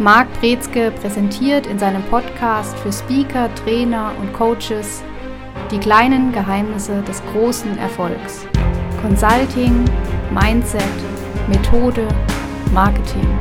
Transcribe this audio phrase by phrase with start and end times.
[0.00, 5.04] Marc Brezke präsentiert in seinem Podcast für Speaker, Trainer und Coaches
[5.70, 8.44] die kleinen Geheimnisse des großen Erfolgs.
[9.00, 9.84] Consulting,
[10.32, 10.82] Mindset,
[11.48, 12.08] Methode,
[12.72, 13.38] Marketing.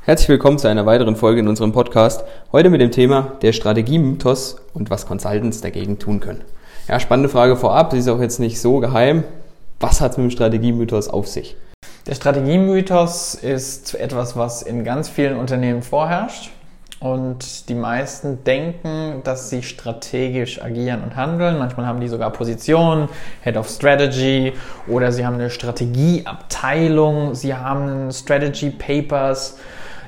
[0.00, 2.24] Herzlich willkommen zu einer weiteren Folge in unserem Podcast.
[2.50, 6.42] Heute mit dem Thema der Strategiemythos und was Consultants dagegen tun können.
[6.88, 9.22] Ja, spannende Frage vorab, sie ist auch jetzt nicht so geheim.
[9.78, 11.56] Was hat es mit dem Strategiemythos auf sich?
[12.08, 16.50] Der Strategiemythos ist etwas, was in ganz vielen Unternehmen vorherrscht.
[16.98, 21.58] Und die meisten denken, dass sie strategisch agieren und handeln.
[21.58, 23.08] Manchmal haben die sogar Positionen,
[23.42, 24.52] Head of Strategy
[24.88, 29.56] oder sie haben eine Strategieabteilung, sie haben Strategy Papers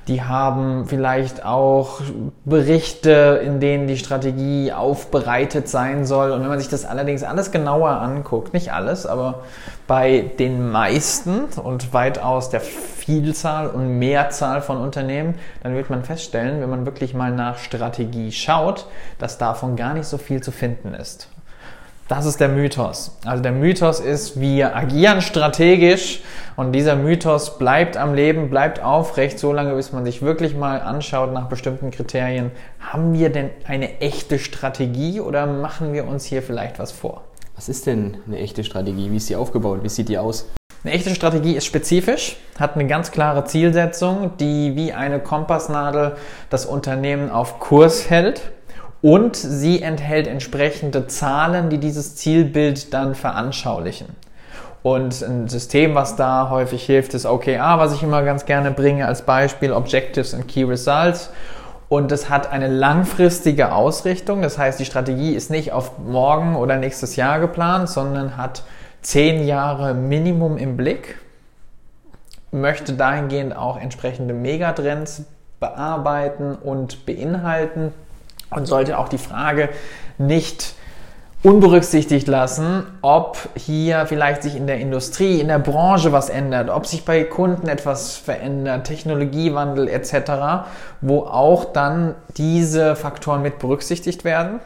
[0.09, 2.01] die haben vielleicht auch
[2.45, 6.31] Berichte, in denen die Strategie aufbereitet sein soll.
[6.31, 9.45] Und wenn man sich das allerdings alles genauer anguckt, nicht alles, aber
[9.87, 16.61] bei den meisten und weitaus der Vielzahl und Mehrzahl von Unternehmen, dann wird man feststellen,
[16.61, 18.87] wenn man wirklich mal nach Strategie schaut,
[19.19, 21.29] dass davon gar nicht so viel zu finden ist.
[22.07, 23.17] Das ist der Mythos.
[23.25, 26.21] Also der Mythos ist, wir agieren strategisch
[26.55, 30.83] und dieser Mythos bleibt am Leben, bleibt aufrecht, so lange bis man sich wirklich mal
[30.83, 32.51] anschaut nach bestimmten Kriterien.
[32.79, 37.25] Haben wir denn eine echte Strategie oder machen wir uns hier vielleicht was vor?
[37.55, 39.11] Was ist denn eine echte Strategie?
[39.11, 39.81] Wie ist sie aufgebaut?
[39.83, 40.51] Wie sieht die aus?
[40.83, 46.17] Eine echte Strategie ist spezifisch, hat eine ganz klare Zielsetzung, die wie eine Kompassnadel
[46.51, 48.43] das Unternehmen auf Kurs hält
[49.05, 54.09] und sie enthält entsprechende Zahlen, die dieses Zielbild dann veranschaulichen.
[54.83, 59.07] Und ein System, was da häufig hilft, ist OKR, was ich immer ganz gerne bringe
[59.07, 61.29] als Beispiel, Objectives and Key Results.
[61.91, 64.41] Und das hat eine langfristige Ausrichtung.
[64.41, 68.63] Das heißt, die Strategie ist nicht auf morgen oder nächstes Jahr geplant, sondern hat
[69.03, 71.21] zehn Jahre Minimum im Blick.
[72.53, 75.25] Möchte dahingehend auch entsprechende Megatrends
[75.61, 77.93] bearbeiten und beinhalten
[78.55, 79.69] und sollte auch die Frage
[80.19, 80.75] nicht
[81.45, 86.87] unberücksichtigt lassen, ob hier vielleicht sich in der Industrie, in der Branche was ändert, ob
[86.87, 90.67] sich bei Kunden etwas verändert, Technologiewandel etc.,
[91.03, 94.61] wo auch dann diese Faktoren mit berücksichtigt werden.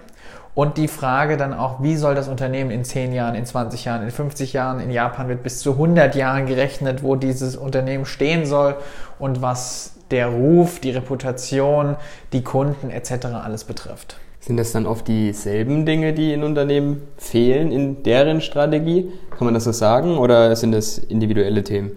[0.55, 4.03] Und die Frage dann auch, wie soll das Unternehmen in 10 Jahren, in 20 Jahren,
[4.03, 8.45] in 50 Jahren, in Japan wird bis zu 100 Jahren gerechnet, wo dieses Unternehmen stehen
[8.45, 8.77] soll
[9.21, 11.97] und was der Ruf, die Reputation,
[12.33, 13.27] die Kunden etc.
[13.27, 14.19] alles betrifft.
[14.41, 19.13] Sind das dann oft dieselben Dinge, die in Unternehmen fehlen in deren Strategie?
[19.31, 21.93] Kann man das so sagen oder sind das individuelle Themen?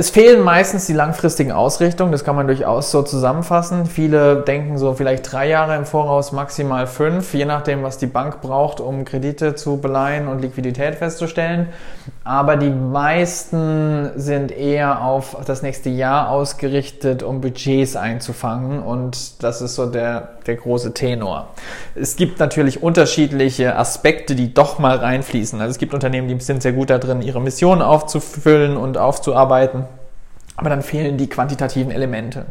[0.00, 3.84] Es fehlen meistens die langfristigen Ausrichtungen, das kann man durchaus so zusammenfassen.
[3.84, 8.40] Viele denken so vielleicht drei Jahre im Voraus, maximal fünf, je nachdem, was die Bank
[8.40, 11.68] braucht, um Kredite zu beleihen und Liquidität festzustellen.
[12.24, 19.60] Aber die meisten sind eher auf das nächste Jahr ausgerichtet, um Budgets einzufangen und das
[19.60, 21.48] ist so der, der große Tenor.
[21.94, 25.60] Es gibt natürlich unterschiedliche Aspekte, die doch mal reinfließen.
[25.60, 29.89] Also es gibt Unternehmen, die sind sehr gut darin, ihre Mission aufzufüllen und aufzuarbeiten
[30.60, 32.44] aber dann fehlen die quantitativen Elemente.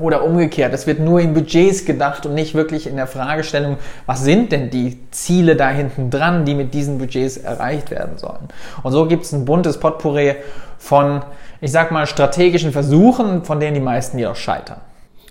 [0.00, 4.24] Oder umgekehrt, es wird nur in Budgets gedacht und nicht wirklich in der Fragestellung, was
[4.24, 8.48] sind denn die Ziele da hinten dran, die mit diesen Budgets erreicht werden sollen.
[8.82, 10.34] Und so gibt es ein buntes Potpourri
[10.76, 11.22] von,
[11.60, 14.80] ich sag mal, strategischen Versuchen, von denen die meisten jedoch scheitern.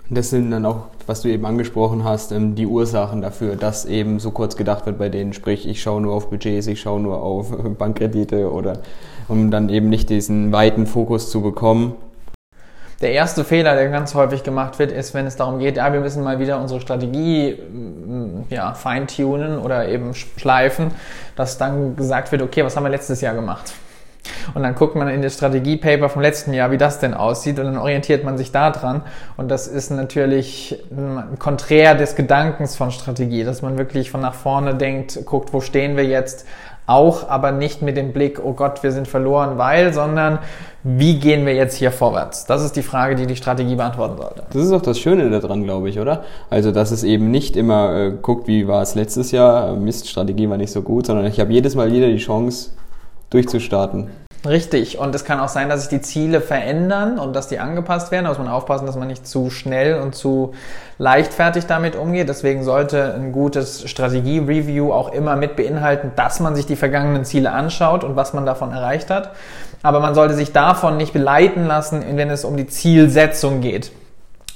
[0.09, 3.85] Und das sind dann auch, was du eben angesprochen hast, ähm, die Ursachen dafür, dass
[3.85, 5.33] eben so kurz gedacht wird bei denen.
[5.33, 8.79] Sprich, ich schaue nur auf Budgets, ich schaue nur auf Bankkredite oder
[9.27, 11.95] um dann eben nicht diesen weiten Fokus zu bekommen
[13.01, 15.99] der erste Fehler, der ganz häufig gemacht wird, ist, wenn es darum geht, ja, wir
[15.99, 20.91] müssen mal wieder unsere Strategie mm, ja, feintunen oder eben schleifen,
[21.35, 23.73] dass dann gesagt wird, okay, was haben wir letztes Jahr gemacht?
[24.55, 27.65] Und dann guckt man in das Strategiepaper vom letzten Jahr, wie das denn aussieht, und
[27.65, 29.03] dann orientiert man sich da dran.
[29.37, 34.33] Und das ist natürlich ein konträr des Gedankens von Strategie, dass man wirklich von nach
[34.33, 36.47] vorne denkt, guckt, wo stehen wir jetzt,
[36.87, 40.39] auch, aber nicht mit dem Blick, oh Gott, wir sind verloren, weil, sondern
[40.83, 42.45] wie gehen wir jetzt hier vorwärts?
[42.45, 44.43] Das ist die Frage, die die Strategie beantworten sollte.
[44.53, 46.23] Das ist auch das Schöne daran, glaube ich, oder?
[46.49, 50.49] Also, dass es eben nicht immer äh, guckt, wie war es letztes Jahr, Mist, Strategie
[50.49, 52.71] war nicht so gut, sondern ich habe jedes Mal wieder die Chance,
[53.31, 54.09] durchzustarten.
[54.45, 54.99] Richtig.
[54.99, 58.25] Und es kann auch sein, dass sich die Ziele verändern und dass die angepasst werden.
[58.25, 60.53] Da muss man aufpassen, dass man nicht zu schnell und zu
[60.99, 62.29] leichtfertig damit umgeht.
[62.29, 67.51] Deswegen sollte ein gutes Strategie-Review auch immer mit beinhalten, dass man sich die vergangenen Ziele
[67.51, 69.31] anschaut und was man davon erreicht hat.
[69.81, 73.91] Aber man sollte sich davon nicht beleiten lassen, wenn es um die Zielsetzung geht.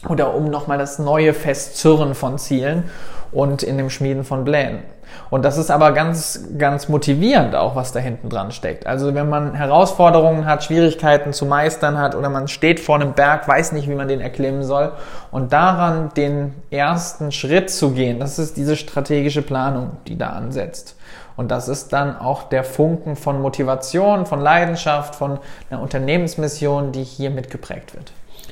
[0.07, 2.83] Oder um nochmal das neue Festzurren von Zielen
[3.31, 4.79] und in dem Schmieden von Plänen.
[5.29, 8.87] Und das ist aber ganz, ganz motivierend auch, was da hinten dran steckt.
[8.87, 13.47] Also wenn man Herausforderungen hat, Schwierigkeiten zu meistern hat oder man steht vor einem Berg,
[13.47, 14.91] weiß nicht, wie man den erklimmen soll
[15.31, 20.95] und daran den ersten Schritt zu gehen, das ist diese strategische Planung, die da ansetzt.
[21.37, 25.39] Und das ist dann auch der Funken von Motivation, von Leidenschaft, von
[25.69, 28.11] einer Unternehmensmission, die hier mitgeprägt wird.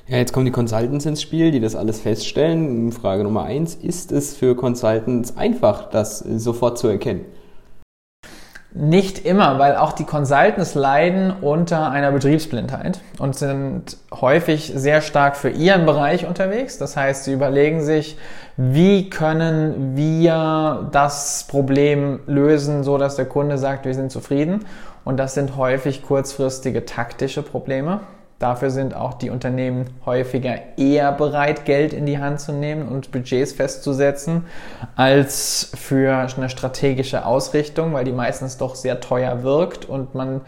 [0.10, 2.94] Ja, jetzt kommen die Consultants ins Spiel, die das alles feststellen.
[2.94, 7.26] Frage Nummer eins, ist es für Consultants einfach, das sofort zu erkennen?
[8.74, 15.36] Nicht immer, weil auch die Consultants leiden unter einer Betriebsblindheit und sind häufig sehr stark
[15.36, 16.78] für ihren Bereich unterwegs.
[16.78, 18.18] Das heißt, sie überlegen sich,
[18.56, 24.64] wie können wir das Problem lösen, so dass der Kunde sagt, wir sind zufrieden.
[25.04, 28.00] Und das sind häufig kurzfristige taktische Probleme.
[28.40, 33.12] Dafür sind auch die Unternehmen häufiger eher bereit, Geld in die Hand zu nehmen und
[33.12, 34.46] Budgets festzusetzen,
[34.96, 40.42] als für eine strategische Ausrichtung, weil die meistens doch sehr teuer wirkt und man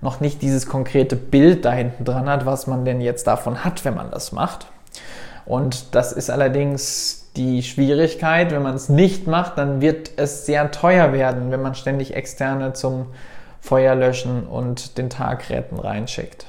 [0.00, 3.84] noch nicht dieses konkrete Bild da hinten dran hat, was man denn jetzt davon hat,
[3.84, 4.66] wenn man das macht.
[5.44, 10.70] Und das ist allerdings die Schwierigkeit, wenn man es nicht macht, dann wird es sehr
[10.70, 13.06] teuer werden, wenn man ständig externe zum
[13.60, 16.46] Feuerlöschen und den Tag retten reinschickt.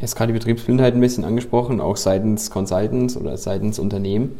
[0.00, 4.38] Jetzt gerade die Betriebsblindheit ein bisschen angesprochen, auch seitens Consultants oder seitens Unternehmen.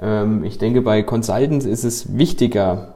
[0.00, 2.94] Ähm, ich denke, bei Consultants ist es wichtiger,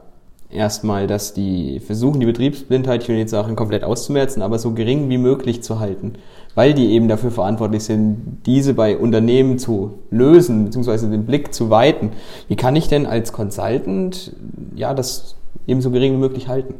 [0.49, 5.09] erstmal, dass die versuchen, die Betriebsblindheit, ich will nicht sagen, komplett auszumerzen, aber so gering
[5.09, 6.13] wie möglich zu halten,
[6.55, 11.69] weil die eben dafür verantwortlich sind, diese bei Unternehmen zu lösen, beziehungsweise den Blick zu
[11.69, 12.11] weiten.
[12.47, 14.33] Wie kann ich denn als Consultant,
[14.75, 15.35] ja, das
[15.67, 16.75] eben so gering wie möglich halten?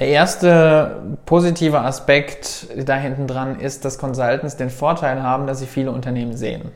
[0.00, 5.66] Der erste positive Aspekt da hinten dran ist, dass Consultants den Vorteil haben, dass sie
[5.66, 6.70] viele Unternehmen sehen.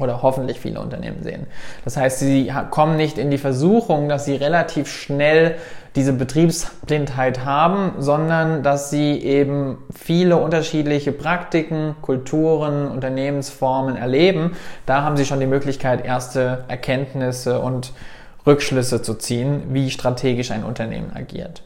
[0.00, 1.46] Oder hoffentlich viele Unternehmen sehen.
[1.84, 5.56] Das heißt, sie kommen nicht in die Versuchung, dass sie relativ schnell
[5.96, 14.56] diese Betriebsblindheit haben, sondern dass sie eben viele unterschiedliche Praktiken, Kulturen, Unternehmensformen erleben.
[14.86, 17.92] Da haben sie schon die Möglichkeit, erste Erkenntnisse und
[18.46, 21.62] Rückschlüsse zu ziehen, wie strategisch ein Unternehmen agiert.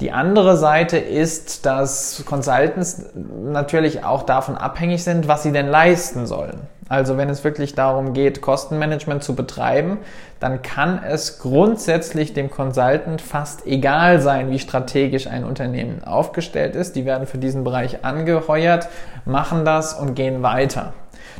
[0.00, 6.26] Die andere Seite ist, dass Consultants natürlich auch davon abhängig sind, was sie denn leisten
[6.26, 6.60] sollen.
[6.88, 9.98] Also wenn es wirklich darum geht, Kostenmanagement zu betreiben,
[10.40, 16.96] dann kann es grundsätzlich dem Consultant fast egal sein, wie strategisch ein Unternehmen aufgestellt ist.
[16.96, 18.88] Die werden für diesen Bereich angeheuert,
[19.24, 20.94] machen das und gehen weiter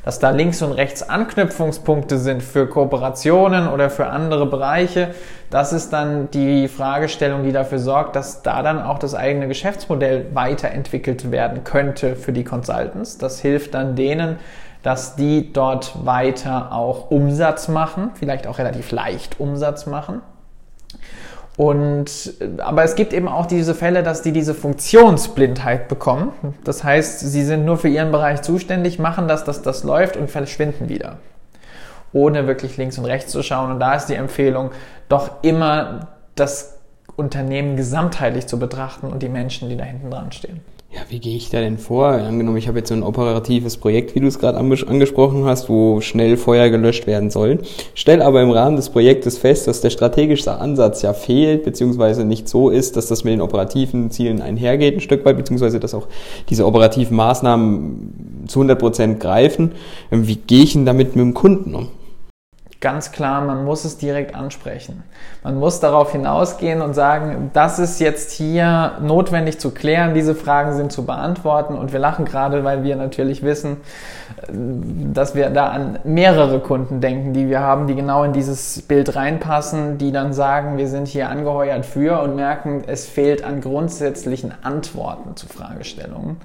[0.05, 5.15] dass da links und rechts Anknüpfungspunkte sind für Kooperationen oder für andere Bereiche.
[5.51, 10.27] Das ist dann die Fragestellung, die dafür sorgt, dass da dann auch das eigene Geschäftsmodell
[10.33, 13.19] weiterentwickelt werden könnte für die Consultants.
[13.19, 14.39] Das hilft dann denen,
[14.83, 20.23] dass die dort weiter auch Umsatz machen, vielleicht auch relativ leicht Umsatz machen.
[21.61, 26.33] Und, aber es gibt eben auch diese Fälle, dass die diese Funktionsblindheit bekommen.
[26.65, 30.31] Das heißt, sie sind nur für ihren Bereich zuständig, machen das, dass das läuft und
[30.31, 31.19] verschwinden wieder.
[32.15, 33.73] Ohne wirklich links und rechts zu schauen.
[33.73, 34.71] Und da ist die Empfehlung,
[35.11, 36.79] doch immer das
[37.17, 41.37] Unternehmen gesamtheitlich zu betrachten und die Menschen, die da hinten dran stehen ja, wie gehe
[41.37, 42.09] ich da denn vor?
[42.09, 46.01] Angenommen, ich habe jetzt so ein operatives Projekt, wie du es gerade angesprochen hast, wo
[46.01, 47.59] schnell Feuer gelöscht werden soll.
[47.95, 52.49] Stell aber im Rahmen des Projektes fest, dass der strategische Ansatz ja fehlt, beziehungsweise nicht
[52.49, 56.09] so ist, dass das mit den operativen Zielen einhergeht, ein Stück weit, beziehungsweise dass auch
[56.49, 59.73] diese operativen Maßnahmen zu 100 Prozent greifen.
[60.11, 61.89] Wie gehe ich denn damit mit dem Kunden um?
[62.81, 65.03] Ganz klar, man muss es direkt ansprechen.
[65.45, 70.75] Man muss darauf hinausgehen und sagen, das ist jetzt hier notwendig zu klären, diese Fragen
[70.75, 73.77] sind zu beantworten und wir lachen gerade, weil wir natürlich wissen,
[74.49, 79.15] dass wir da an mehrere Kunden denken, die wir haben, die genau in dieses Bild
[79.15, 84.55] reinpassen, die dann sagen, wir sind hier angeheuert für und merken, es fehlt an grundsätzlichen
[84.63, 86.39] Antworten zu Fragestellungen,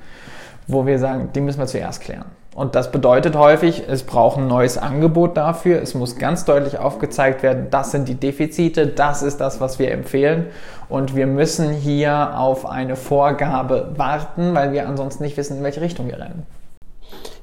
[0.67, 2.25] wo wir sagen, die müssen wir zuerst klären.
[2.55, 5.81] Und das bedeutet häufig, es braucht ein neues Angebot dafür.
[5.81, 9.91] Es muss ganz deutlich aufgezeigt werden, das sind die Defizite, das ist das, was wir
[9.91, 10.45] empfehlen.
[10.87, 15.81] Und wir müssen hier auf eine Vorgabe warten, weil wir ansonsten nicht wissen, in welche
[15.81, 16.43] Richtung wir rennen.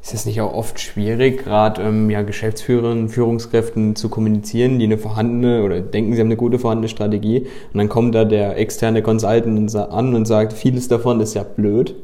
[0.02, 4.97] Ist es nicht auch oft schwierig, gerade ähm, ja, Geschäftsführern, Führungskräften zu kommunizieren, die eine
[4.97, 9.02] vorhandene oder denken, sie haben eine gute vorhandene Strategie und dann kommt da der externe
[9.02, 11.95] Consultant an und sagt, vieles davon ist ja blöd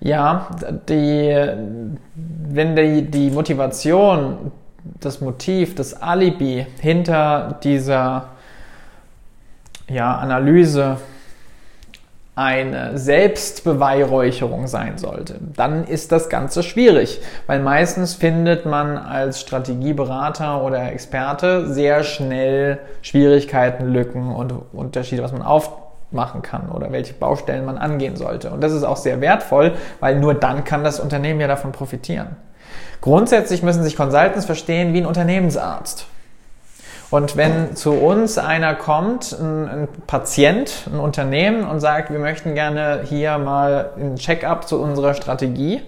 [0.00, 0.48] ja,
[0.88, 1.36] die,
[2.14, 4.52] wenn die, die Motivation,
[5.00, 8.28] das Motiv, das Alibi hinter dieser
[9.88, 10.98] ja, Analyse
[12.38, 20.62] eine Selbstbeweihräucherung sein sollte, dann ist das Ganze schwierig, weil meistens findet man als Strategieberater
[20.62, 25.42] oder Experte sehr schnell Schwierigkeiten, Lücken und Unterschiede, was man
[26.08, 28.50] aufmachen kann oder welche Baustellen man angehen sollte.
[28.50, 32.36] Und das ist auch sehr wertvoll, weil nur dann kann das Unternehmen ja davon profitieren.
[33.00, 36.06] Grundsätzlich müssen sich Consultants verstehen wie ein Unternehmensarzt.
[37.10, 42.54] Und wenn zu uns einer kommt, ein, ein, Patient, ein Unternehmen und sagt, wir möchten
[42.54, 45.82] gerne hier mal ein Check-up zu unserer Strategie,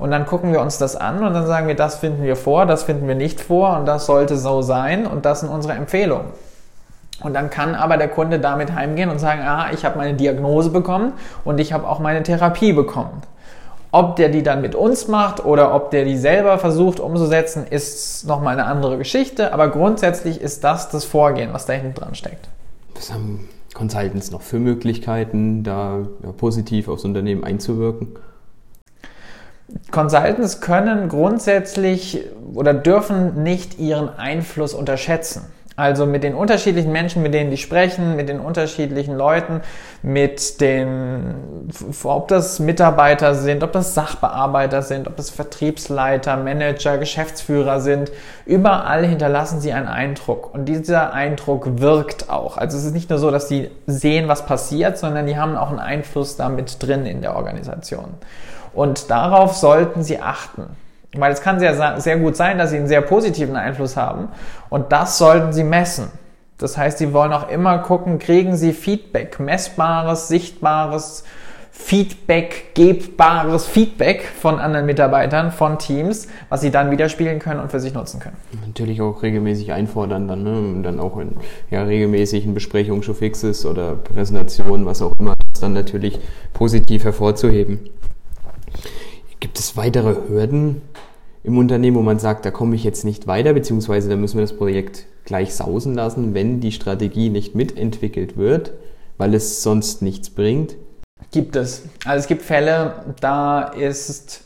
[0.00, 2.66] und dann gucken wir uns das an und dann sagen wir, das finden wir vor,
[2.66, 6.26] das finden wir nicht vor und das sollte so sein und das sind unsere Empfehlungen.
[7.20, 10.70] Und dann kann aber der Kunde damit heimgehen und sagen, ah, ich habe meine Diagnose
[10.70, 11.12] bekommen
[11.44, 13.22] und ich habe auch meine Therapie bekommen.
[13.90, 18.26] Ob der die dann mit uns macht oder ob der die selber versucht umzusetzen, ist
[18.26, 19.52] nochmal eine andere Geschichte.
[19.52, 22.48] Aber grundsätzlich ist das das Vorgehen, was da hinten dran steckt.
[22.94, 28.16] Was haben Consultants noch für Möglichkeiten, da ja, positiv aufs Unternehmen einzuwirken?
[29.90, 35.46] Consultants können grundsätzlich oder dürfen nicht ihren Einfluss unterschätzen.
[35.78, 39.60] Also mit den unterschiedlichen Menschen, mit denen die sprechen, mit den unterschiedlichen Leuten,
[40.02, 41.36] mit den,
[42.02, 48.10] ob das Mitarbeiter sind, ob das Sachbearbeiter sind, ob das Vertriebsleiter, Manager, Geschäftsführer sind.
[48.44, 50.52] Überall hinterlassen sie einen Eindruck.
[50.52, 52.56] Und dieser Eindruck wirkt auch.
[52.58, 55.70] Also es ist nicht nur so, dass sie sehen, was passiert, sondern die haben auch
[55.70, 58.14] einen Einfluss damit drin in der Organisation.
[58.74, 60.64] Und darauf sollten sie achten.
[61.14, 64.28] Weil es kann sehr, sehr gut sein, dass sie einen sehr positiven Einfluss haben
[64.68, 66.10] und das sollten sie messen.
[66.58, 71.24] Das heißt, sie wollen auch immer gucken, kriegen sie Feedback, messbares, sichtbares
[71.78, 77.78] Feedback, gebbares Feedback von anderen Mitarbeitern, von Teams, was sie dann widerspiegeln können und für
[77.78, 78.36] sich nutzen können.
[78.66, 80.58] Natürlich auch regelmäßig einfordern dann, ne?
[80.58, 81.36] und dann auch in
[81.70, 86.18] ja, regelmäßigen Besprechungen, Showfixes oder Präsentationen, was auch immer, das dann natürlich
[86.52, 87.78] positiv hervorzuheben.
[89.40, 90.82] Gibt es weitere Hürden
[91.44, 94.42] im Unternehmen, wo man sagt, da komme ich jetzt nicht weiter, beziehungsweise da müssen wir
[94.42, 98.72] das Projekt gleich sausen lassen, wenn die Strategie nicht mitentwickelt wird,
[99.16, 100.74] weil es sonst nichts bringt?
[101.30, 101.82] Gibt es.
[102.04, 104.44] Also es gibt Fälle, da ist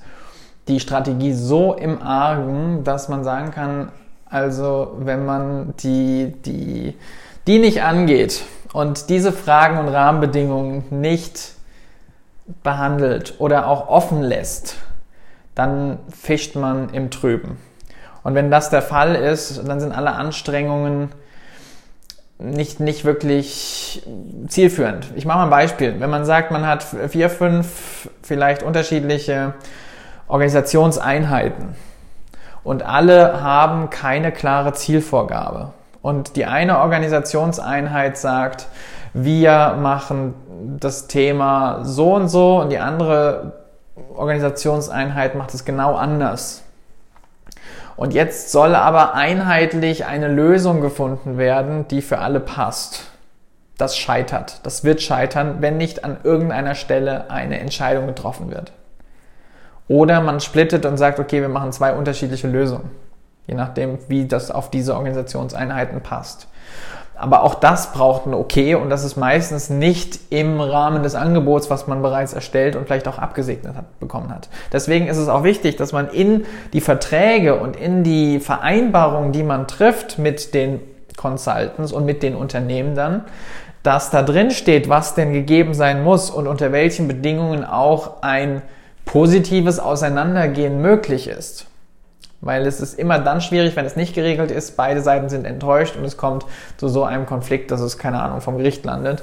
[0.69, 3.93] die Strategie so im Argen, dass man sagen kann,
[4.27, 6.95] also wenn man die, die,
[7.47, 11.53] die nicht angeht und diese Fragen und Rahmenbedingungen nicht
[12.63, 14.77] behandelt oder auch offen lässt,
[15.55, 17.59] dann fischt man im Trüben.
[18.23, 21.11] Und wenn das der Fall ist, dann sind alle Anstrengungen
[22.39, 24.03] nicht, nicht wirklich
[24.49, 25.07] zielführend.
[25.15, 26.01] Ich mache mal ein Beispiel.
[26.01, 29.55] Wenn man sagt, man hat vier, fünf vielleicht unterschiedliche
[30.29, 31.75] Organisationseinheiten
[32.65, 35.73] und alle haben keine klare Zielvorgabe.
[36.01, 38.67] Und die eine Organisationseinheit sagt,
[39.15, 40.35] wir machen
[40.81, 43.53] das Thema so und so und die andere
[44.15, 46.63] Organisationseinheit macht es genau anders.
[47.97, 53.05] Und jetzt soll aber einheitlich eine Lösung gefunden werden, die für alle passt.
[53.77, 54.61] Das scheitert.
[54.65, 58.73] Das wird scheitern, wenn nicht an irgendeiner Stelle eine Entscheidung getroffen wird.
[59.89, 62.91] Oder man splittet und sagt, okay, wir machen zwei unterschiedliche Lösungen.
[63.47, 66.49] Je nachdem, wie das auf diese Organisationseinheiten passt.
[67.23, 71.71] Aber auch das braucht ein Okay und das ist meistens nicht im Rahmen des Angebots,
[71.71, 74.49] was man bereits erstellt und vielleicht auch abgesegnet hat, bekommen hat.
[74.73, 79.45] Deswegen ist es auch wichtig, dass man in die Verträge und in die Vereinbarungen, die
[79.45, 80.81] man trifft mit den
[81.17, 83.23] Consultants und mit den Unternehmen dann,
[83.85, 88.63] dass da drin steht, was denn gegeben sein muss und unter welchen Bedingungen auch ein
[89.05, 91.67] positives Auseinandergehen möglich ist.
[92.43, 94.77] Weil es ist immer dann schwierig, wenn es nicht geregelt ist.
[94.77, 96.45] Beide Seiten sind enttäuscht und es kommt
[96.77, 99.23] zu so einem Konflikt, dass es, keine Ahnung, vom Gericht landet.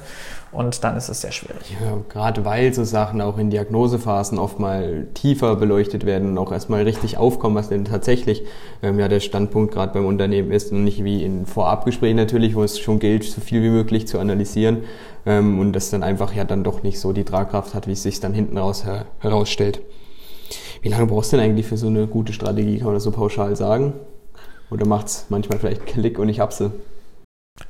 [0.52, 1.76] Und dann ist es sehr schwierig.
[1.80, 6.52] Ja, gerade weil so Sachen auch in Diagnosephasen oft mal tiefer beleuchtet werden und auch
[6.52, 8.44] erstmal richtig aufkommen, was denn tatsächlich
[8.82, 12.64] ähm, ja der Standpunkt gerade beim Unternehmen ist und nicht wie in Vorabgesprächen natürlich, wo
[12.64, 14.86] es schon gilt, so viel wie möglich zu analysieren
[15.28, 18.02] ähm, und das dann einfach ja dann doch nicht so die Tragkraft hat, wie es
[18.02, 19.82] sich dann hinten raus her herausstellt.
[20.82, 22.78] Wie lange brauchst du denn eigentlich für so eine gute Strategie?
[22.78, 23.94] Kann man das so pauschal sagen?
[24.72, 26.72] Oder macht es manchmal vielleicht Klick und ich hab sie?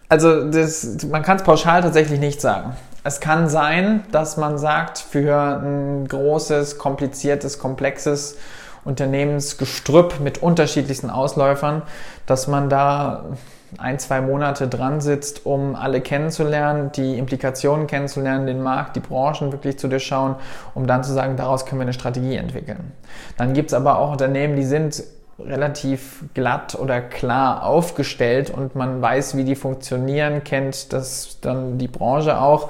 [0.09, 2.75] Also das, man kann es pauschal tatsächlich nicht sagen.
[3.03, 8.37] Es kann sein, dass man sagt, für ein großes, kompliziertes, komplexes
[8.85, 11.81] Unternehmensgestrüpp mit unterschiedlichsten Ausläufern,
[12.25, 13.25] dass man da
[13.77, 19.51] ein, zwei Monate dran sitzt, um alle kennenzulernen, die Implikationen kennenzulernen, den Markt, die Branchen
[19.51, 20.35] wirklich zu durchschauen,
[20.73, 22.91] um dann zu sagen, daraus können wir eine Strategie entwickeln.
[23.37, 25.03] Dann gibt es aber auch Unternehmen, die sind
[25.39, 31.87] relativ glatt oder klar aufgestellt und man weiß, wie die funktionieren, kennt das dann die
[31.87, 32.69] Branche auch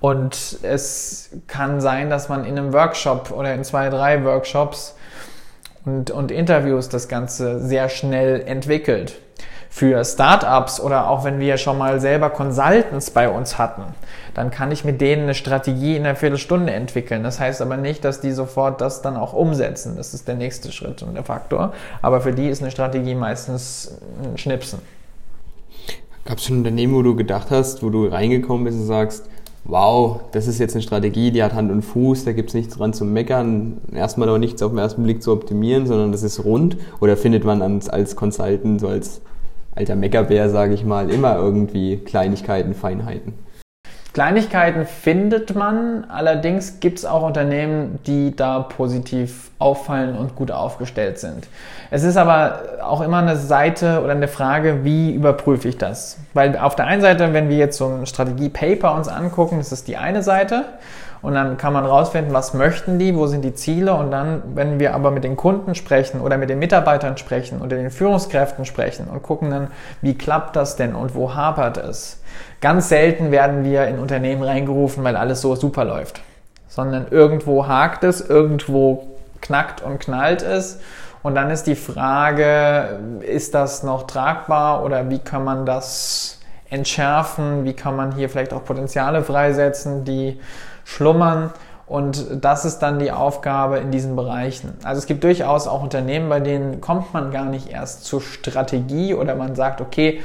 [0.00, 4.94] Und es kann sein, dass man in einem Workshop oder in zwei, drei Workshops
[5.84, 9.20] und, und Interviews das Ganze sehr schnell entwickelt.
[9.76, 13.82] Für Startups oder auch wenn wir schon mal selber Consultants bei uns hatten,
[14.32, 17.22] dann kann ich mit denen eine Strategie in einer Viertelstunde entwickeln.
[17.22, 19.92] Das heißt aber nicht, dass die sofort das dann auch umsetzen.
[19.98, 21.74] Das ist der nächste Schritt und der Faktor.
[22.00, 24.78] Aber für die ist eine Strategie meistens ein Schnipsen.
[26.24, 29.28] Gab es schon Unternehmen, wo du gedacht hast, wo du reingekommen bist und sagst,
[29.64, 32.78] wow, das ist jetzt eine Strategie, die hat Hand und Fuß, da gibt es nichts
[32.78, 36.42] dran zu meckern, erstmal auch nichts auf den ersten Blick zu optimieren, sondern das ist
[36.46, 36.78] rund?
[37.02, 39.20] Oder findet man als Consultant, so als
[39.76, 43.34] alter Meckerbär, sage ich mal, immer irgendwie Kleinigkeiten, Feinheiten?
[44.14, 51.18] Kleinigkeiten findet man, allerdings gibt es auch Unternehmen, die da positiv auffallen und gut aufgestellt
[51.18, 51.48] sind.
[51.90, 56.16] Es ist aber auch immer eine Seite oder eine Frage, wie überprüfe ich das?
[56.32, 59.86] Weil auf der einen Seite, wenn wir jetzt so ein Strategie-Paper uns angucken, das ist
[59.86, 60.64] die eine Seite
[61.22, 63.94] und dann kann man rausfinden, was möchten die, wo sind die Ziele.
[63.94, 67.76] Und dann, wenn wir aber mit den Kunden sprechen oder mit den Mitarbeitern sprechen oder
[67.76, 69.68] den Führungskräften sprechen und gucken dann,
[70.02, 72.20] wie klappt das denn und wo hapert es,
[72.60, 76.22] Ganz selten werden wir in Unternehmen reingerufen, weil alles so super läuft,
[76.68, 79.06] sondern irgendwo hakt es, irgendwo
[79.40, 80.80] knackt und knallt es.
[81.22, 87.64] Und dann ist die Frage, ist das noch tragbar oder wie kann man das entschärfen?
[87.64, 90.40] Wie kann man hier vielleicht auch Potenziale freisetzen, die
[90.84, 91.52] schlummern?
[91.86, 94.76] Und das ist dann die Aufgabe in diesen Bereichen.
[94.82, 99.14] Also es gibt durchaus auch Unternehmen, bei denen kommt man gar nicht erst zur Strategie
[99.14, 100.20] oder man sagt, okay,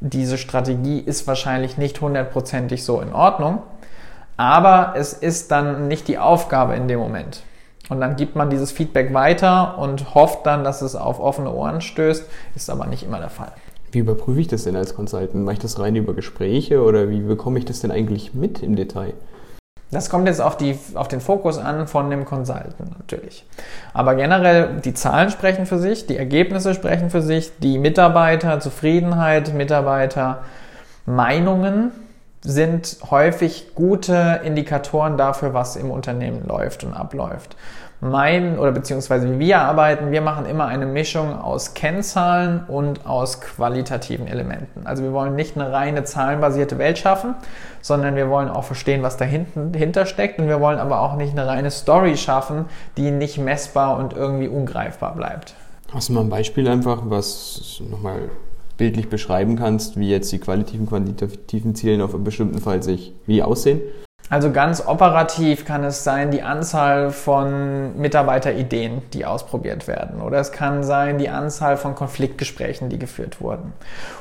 [0.00, 3.62] diese Strategie ist wahrscheinlich nicht hundertprozentig so in Ordnung,
[4.36, 7.42] aber es ist dann nicht die Aufgabe in dem Moment.
[7.88, 11.80] Und dann gibt man dieses Feedback weiter und hofft dann, dass es auf offene Ohren
[11.80, 13.52] stößt, ist aber nicht immer der Fall.
[13.96, 15.42] Wie überprüfe ich das denn als Consultant?
[15.42, 18.76] Mache ich das rein über Gespräche oder wie bekomme ich das denn eigentlich mit im
[18.76, 19.14] Detail?
[19.90, 23.46] Das kommt jetzt auf, die, auf den Fokus an von dem Consultant natürlich.
[23.94, 31.92] Aber generell, die Zahlen sprechen für sich, die Ergebnisse sprechen für sich, die Mitarbeiterzufriedenheit, Mitarbeitermeinungen
[32.42, 37.56] sind häufig gute Indikatoren dafür, was im Unternehmen läuft und abläuft
[38.00, 43.40] mein oder beziehungsweise wie wir arbeiten, wir machen immer eine Mischung aus Kennzahlen und aus
[43.40, 44.86] qualitativen Elementen.
[44.86, 47.34] Also wir wollen nicht eine reine zahlenbasierte Welt schaffen,
[47.80, 51.46] sondern wir wollen auch verstehen, was dahinter steckt und wir wollen aber auch nicht eine
[51.46, 55.54] reine Story schaffen, die nicht messbar und irgendwie ungreifbar bleibt.
[55.92, 58.28] Hast du mal ein Beispiel einfach, was nochmal
[58.76, 63.42] bildlich beschreiben kannst, wie jetzt die qualitativen, quantitativen Ziele auf einem bestimmten Fall sich wie
[63.42, 63.80] aussehen?
[64.28, 70.20] Also ganz operativ kann es sein, die Anzahl von Mitarbeiterideen, die ausprobiert werden.
[70.20, 73.72] Oder es kann sein, die Anzahl von Konfliktgesprächen, die geführt wurden.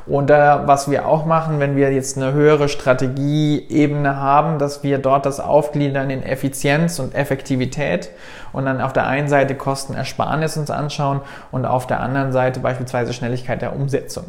[0.06, 5.26] Oder was wir auch machen, wenn wir jetzt eine höhere Strategieebene haben, dass wir dort
[5.26, 8.12] das aufgliedern in Effizienz und Effektivität
[8.54, 13.12] und dann auf der einen Seite Kostenersparnis uns anschauen und auf der anderen Seite beispielsweise
[13.12, 14.26] Schnelligkeit der Umsetzung.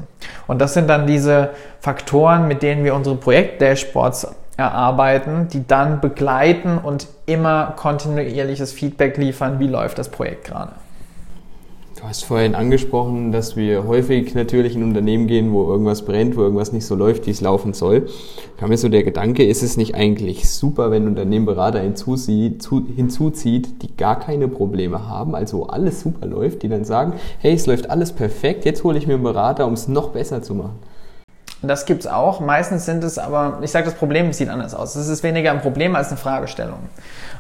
[0.47, 6.79] Und das sind dann diese Faktoren, mit denen wir unsere Projektdashboards erarbeiten, die dann begleiten
[6.79, 10.73] und immer kontinuierliches Feedback liefern, wie läuft das Projekt gerade.
[11.99, 16.43] Du hast vorhin angesprochen, dass wir häufig natürlich in Unternehmen gehen, wo irgendwas brennt, wo
[16.43, 18.07] irgendwas nicht so läuft, wie es laufen soll.
[18.59, 22.69] Kam mir so der Gedanke, ist es nicht eigentlich super, wenn ein Unternehmen Berater hinzuzieht,
[22.95, 27.67] hinzuzieht, die gar keine Probleme haben, also alles super läuft, die dann sagen, hey, es
[27.67, 30.79] läuft alles perfekt, jetzt hole ich mir einen Berater, um es noch besser zu machen.
[31.67, 32.41] Das gibt es auch.
[32.41, 34.95] Meistens sind es aber, ich sage, das Problem sieht anders aus.
[34.97, 36.79] Es ist weniger ein Problem als eine Fragestellung.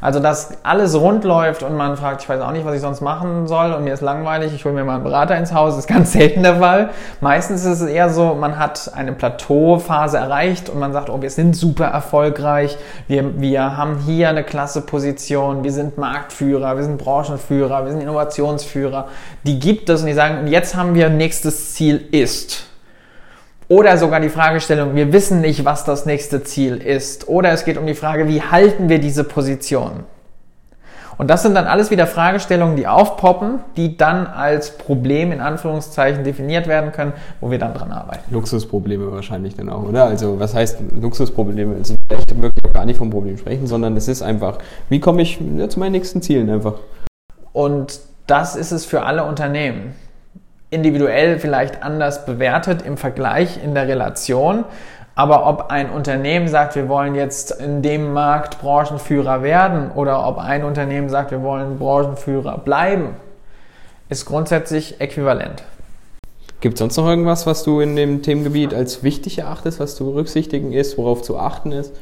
[0.01, 3.01] Also, dass alles rund läuft und man fragt, ich weiß auch nicht, was ich sonst
[3.01, 5.87] machen soll und mir ist langweilig, ich hole mir mal einen Berater ins Haus, ist
[5.89, 6.91] ganz selten der Fall.
[7.21, 11.31] Meistens ist es eher so, man hat eine Plateauphase erreicht und man sagt, oh, wir
[11.31, 12.77] sind super erfolgreich,
[13.09, 18.03] wir, wir haben hier eine klasse Position, wir sind Marktführer, wir sind Branchenführer, wir sind
[18.03, 19.09] Innovationsführer.
[19.45, 22.67] Die gibt es und die sagen, jetzt haben wir nächstes Ziel ist.
[23.68, 27.29] Oder sogar die Fragestellung, wir wissen nicht, was das nächste Ziel ist.
[27.29, 30.05] Oder es geht um die Frage, wie halten wir diese Position?
[31.18, 36.24] Und das sind dann alles wieder Fragestellungen, die aufpoppen, die dann als Problem in Anführungszeichen
[36.24, 38.22] definiert werden können, wo wir dann dran arbeiten.
[38.33, 40.05] Luxusprobleme wahrscheinlich dann auch, oder?
[40.05, 41.74] Also was heißt Luxusprobleme?
[41.76, 44.59] Also vielleicht wirklich gar nicht vom Problem sprechen, sondern es ist einfach,
[44.90, 46.74] wie komme ich zu meinen nächsten Zielen einfach?
[47.52, 49.94] Und das ist es für alle Unternehmen
[50.70, 54.64] individuell vielleicht anders bewertet im Vergleich in der Relation.
[55.14, 60.38] Aber ob ein Unternehmen sagt, wir wollen jetzt in dem Markt Branchenführer werden oder ob
[60.38, 63.16] ein Unternehmen sagt, wir wollen Branchenführer bleiben,
[64.11, 65.62] ist grundsätzlich äquivalent.
[66.61, 70.05] Gibt es sonst noch irgendwas, was du in dem Themengebiet als wichtig erachtest, was zu
[70.05, 71.94] berücksichtigen ist, worauf zu achten ist?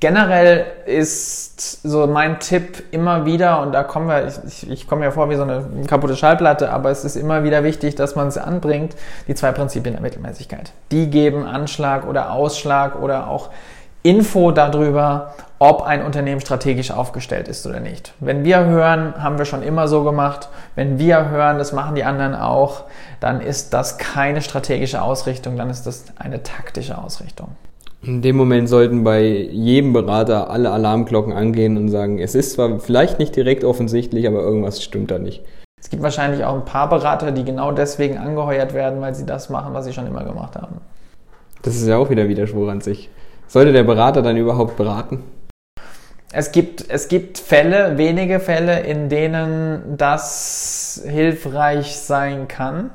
[0.00, 5.10] Generell ist so mein Tipp immer wieder, und da kommen wir, ich, ich komme ja
[5.10, 8.38] vor wie so eine kaputte Schallplatte, aber es ist immer wieder wichtig, dass man es
[8.38, 8.96] anbringt,
[9.28, 10.72] die zwei Prinzipien der Mittelmäßigkeit.
[10.90, 13.50] Die geben Anschlag oder Ausschlag oder auch
[14.02, 18.14] Info darüber, ob ein Unternehmen strategisch aufgestellt ist oder nicht.
[18.20, 20.48] Wenn wir hören, haben wir schon immer so gemacht.
[20.74, 22.84] Wenn wir hören, das machen die anderen auch,
[23.20, 27.48] dann ist das keine strategische Ausrichtung, dann ist das eine taktische Ausrichtung.
[28.02, 32.78] In dem Moment sollten bei jedem Berater alle Alarmglocken angehen und sagen, es ist zwar
[32.80, 35.42] vielleicht nicht direkt offensichtlich, aber irgendwas stimmt da nicht.
[35.78, 39.50] Es gibt wahrscheinlich auch ein paar Berater, die genau deswegen angeheuert werden, weil sie das
[39.50, 40.76] machen, was sie schon immer gemacht haben.
[41.62, 43.10] Das ist ja auch wieder Widerspruch an sich.
[43.48, 45.22] Sollte der Berater dann überhaupt beraten?
[46.32, 52.90] Es gibt, es gibt Fälle, wenige Fälle, in denen das hilfreich sein kann.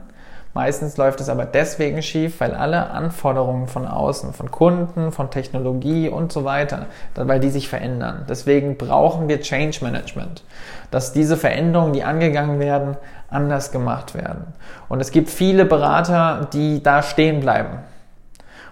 [0.56, 6.08] Meistens läuft es aber deswegen schief, weil alle Anforderungen von außen, von Kunden, von Technologie
[6.08, 8.26] und so weiter, weil die sich verändern.
[8.30, 10.46] Deswegen brauchen wir Change Management,
[10.92, 12.96] dass diese Veränderungen, die angegangen werden,
[13.30, 14.54] anders gemacht werden.
[14.88, 17.80] Und es gibt viele Berater, die da stehen bleiben.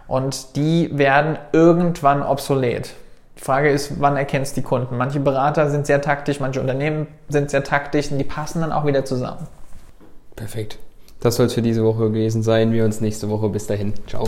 [0.07, 2.93] Und die werden irgendwann obsolet.
[3.37, 4.95] Die Frage ist, wann erkennst du die Kunden?
[4.95, 8.85] Manche Berater sind sehr taktisch, manche Unternehmen sind sehr taktisch und die passen dann auch
[8.85, 9.47] wieder zusammen.
[10.37, 10.79] Perfekt.
[11.23, 12.73] Das soll es für diese Woche gewesen sein.
[12.73, 13.47] Wir uns nächste Woche.
[13.47, 13.93] Bis dahin.
[14.07, 14.27] Ciao.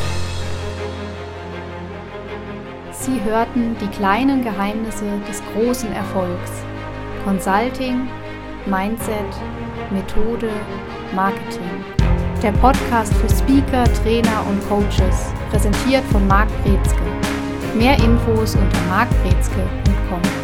[2.94, 6.52] Sie hörten die kleinen Geheimnisse des großen Erfolgs.
[7.26, 8.08] Consulting,
[8.66, 9.30] Mindset,
[9.92, 10.50] Methode,
[11.14, 11.84] Marketing.
[12.42, 17.02] Der Podcast für Speaker, Trainer und Coaches, präsentiert von Marc Brezke.
[17.78, 20.35] Mehr Infos unter markbrezke.com.